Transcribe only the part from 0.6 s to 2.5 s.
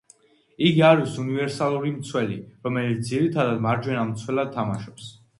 იგი არის უნივერსალური მცველი,